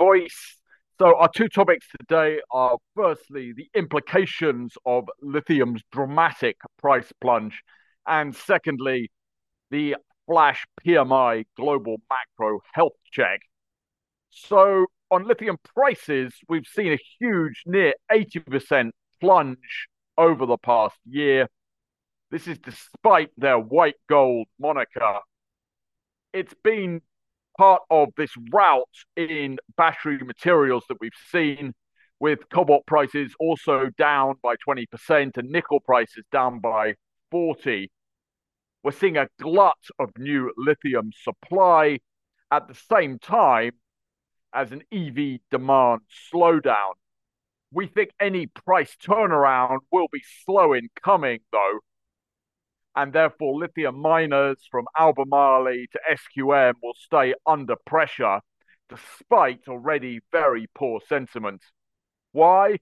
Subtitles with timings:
[0.00, 0.56] Voice.
[0.98, 7.62] So, our two topics today are firstly, the implications of lithium's dramatic price plunge,
[8.06, 9.10] and secondly,
[9.70, 9.96] the
[10.26, 13.40] flash PMI global macro health check.
[14.30, 19.86] So, on lithium prices, we've seen a huge near 80% plunge
[20.16, 21.46] over the past year.
[22.30, 25.18] This is despite their white gold moniker.
[26.32, 27.02] It's been
[27.58, 31.74] part of this rout in battery materials that we've seen,
[32.20, 36.94] with cobalt prices also down by 20% and nickel prices down by
[37.30, 37.90] 40.
[38.82, 41.98] We're seeing a glut of new lithium supply
[42.50, 43.72] at the same time
[44.52, 46.00] as an EV demand
[46.32, 46.92] slowdown.
[47.72, 51.78] We think any price turnaround will be slow in coming, though,
[52.96, 58.40] and therefore lithium miners from Albemarle to SQM will stay under pressure
[58.88, 61.62] despite already very poor sentiment.
[62.32, 62.78] Why?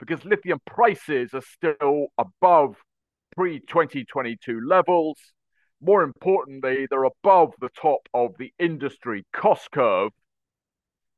[0.00, 2.76] Because lithium prices are still above
[3.36, 5.18] pre 2022 levels.
[5.80, 10.12] More importantly, they're above the top of the industry cost curve.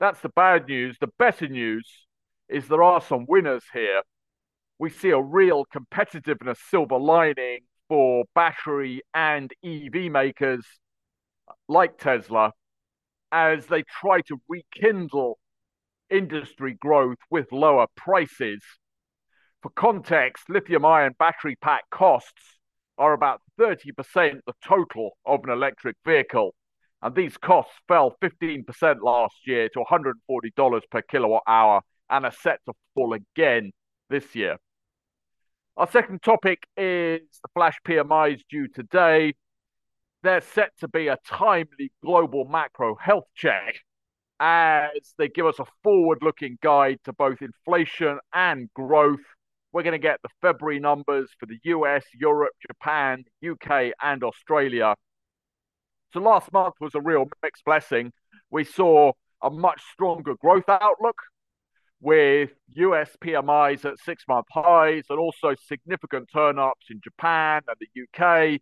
[0.00, 0.96] That's the bad news.
[1.00, 1.88] The better news
[2.48, 4.02] is there are some winners here.
[4.78, 10.64] We see a real competitiveness silver lining for battery and EV makers
[11.68, 12.52] like Tesla
[13.32, 15.38] as they try to rekindle
[16.10, 18.62] industry growth with lower prices.
[19.62, 22.58] For context, lithium ion battery pack costs
[22.98, 23.94] are about 30%
[24.46, 26.54] the total of an electric vehicle.
[27.02, 28.64] And these costs fell 15%
[29.02, 33.72] last year to $140 per kilowatt hour and are set to fall again
[34.10, 34.58] this year.
[35.76, 39.34] Our second topic is the flash PMIs due today.
[40.22, 43.80] They're set to be a timely global macro health check
[44.38, 49.18] as they give us a forward looking guide to both inflation and growth.
[49.72, 54.94] We're going to get the February numbers for the US, Europe, Japan, UK, and Australia.
[56.12, 58.12] So last month was a real mixed blessing.
[58.48, 59.10] We saw
[59.42, 61.16] a much stronger growth outlook
[62.04, 67.76] with US PMIs at six month highs and also significant turn ups in Japan and
[67.80, 68.60] the UK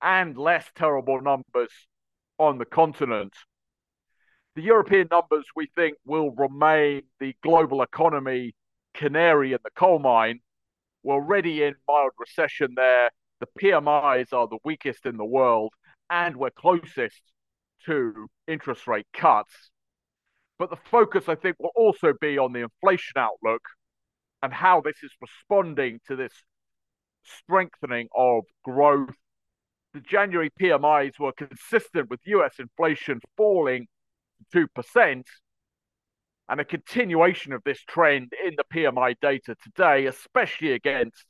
[0.00, 1.70] and less terrible numbers
[2.38, 3.34] on the continent.
[4.56, 8.54] The European numbers we think will remain the global economy
[8.94, 10.40] canary in the coal mine.
[11.02, 13.10] We're already in mild recession there.
[13.40, 15.74] The PMIs are the weakest in the world,
[16.08, 17.20] and we're closest
[17.84, 19.52] to interest rate cuts.
[20.58, 23.62] But the focus, I think, will also be on the inflation outlook
[24.42, 26.32] and how this is responding to this
[27.22, 29.14] strengthening of growth.
[29.94, 33.86] The January PMIs were consistent with US inflation falling
[34.54, 35.22] 2%,
[36.48, 41.24] and a continuation of this trend in the PMI data today, especially against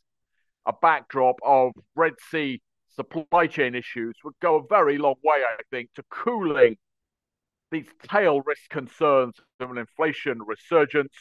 [0.67, 2.61] a backdrop of Red Sea
[2.95, 6.77] supply chain issues, would go a very long way, I think, to cooling
[7.71, 11.13] these tail risk concerns of an inflation resurgence.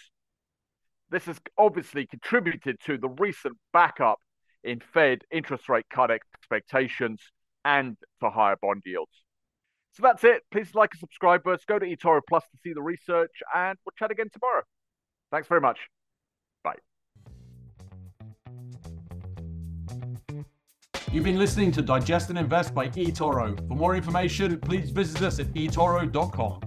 [1.09, 4.19] This has obviously contributed to the recent backup
[4.63, 7.22] in Fed interest rate cut expectations
[7.63, 9.12] and for higher bond yields.
[9.94, 10.44] So that's it.
[10.52, 11.41] Please like and subscribe.
[11.46, 14.62] Let's go to eToro Plus to see the research, and we'll chat again tomorrow.
[15.31, 15.79] Thanks very much.
[21.13, 23.56] You've been listening to Digest and Invest by eToro.
[23.69, 26.66] For more information, please visit us at eToro.com.